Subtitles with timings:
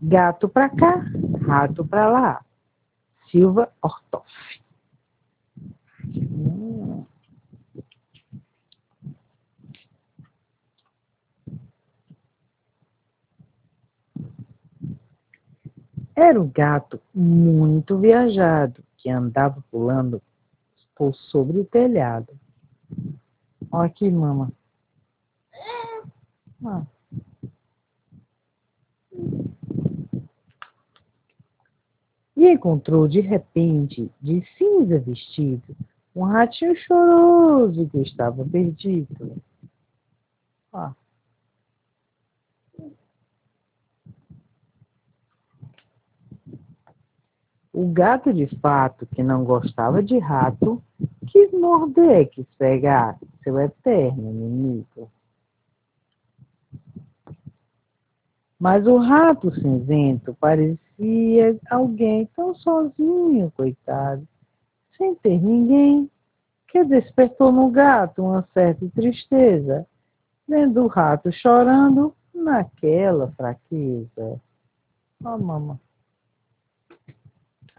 [0.00, 1.04] Gato pra cá,
[1.46, 2.44] rato pra lá.
[3.30, 4.28] Silva Ortoff.
[6.06, 7.04] Hum.
[16.14, 20.20] Era um gato muito viajado que andava pulando
[20.96, 22.36] por sobre o telhado.
[23.70, 24.52] Olha aqui, mama.
[26.64, 26.82] Ah.
[32.50, 35.76] Encontrou de repente, de cinza vestido,
[36.16, 39.36] um ratinho choroso que estava perdido.
[40.72, 40.92] Ó.
[47.70, 50.82] O gato de fato, que não gostava de rato,
[51.26, 55.10] quis morder, quis pegar seu eterno inimigo.
[58.58, 60.87] Mas o rato cinzento parecia
[61.70, 64.26] alguém tão sozinho, coitado,
[64.96, 66.10] sem ter ninguém,
[66.68, 69.86] que despertou no gato uma certa tristeza,
[70.46, 74.40] vendo o rato chorando naquela fraqueza.
[75.24, 75.78] Ó, oh, mamãe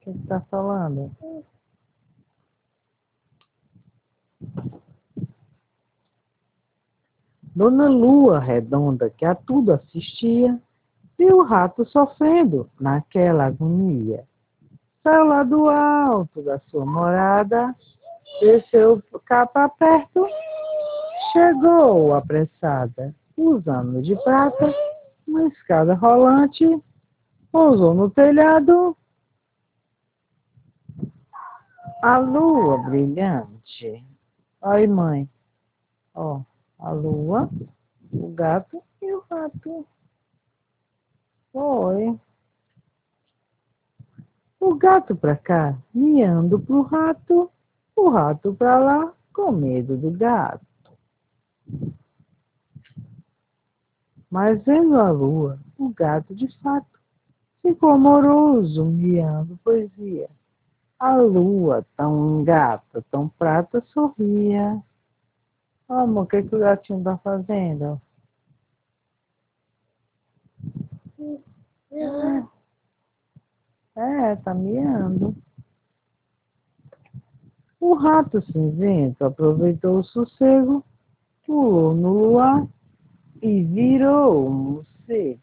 [0.00, 1.14] que está falando?
[7.54, 10.60] Dona Lua Redonda, que a tudo assistia,
[11.20, 14.26] viu o rato sofrendo naquela agonia.
[15.02, 17.76] Saiu lá do alto da sua morada,
[18.40, 20.26] desceu cá para perto,
[21.30, 24.74] chegou apressada, usando de prata
[25.28, 26.64] uma escada rolante,
[27.52, 28.96] pousou no telhado
[32.02, 34.02] a lua brilhante.
[34.62, 35.28] Oi, mãe.
[36.14, 36.40] Ó,
[36.78, 37.50] a lua,
[38.10, 39.86] o gato e o rato.
[41.52, 42.16] Oi.
[44.60, 47.50] O gato pra cá, miando pro rato,
[47.96, 50.64] o rato pra lá, com medo do gato.
[54.30, 57.00] Mas vendo a lua, o gato de fato
[57.62, 60.30] ficou amoroso, miando poesia.
[61.00, 64.80] A lua, tão gata, tão prata, sorria.
[65.88, 68.00] Amor, o que, que o gatinho tá fazendo?
[73.96, 75.34] É, tá miando.
[77.78, 80.84] O rato cinzento aproveitou o sossego,
[81.44, 82.66] pulou no luar
[83.42, 85.40] e virou um morcego.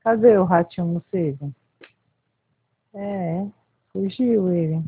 [0.00, 1.52] Cadê o ratinho morcego?
[2.94, 3.46] É.
[3.92, 4.82] Fugiu ele.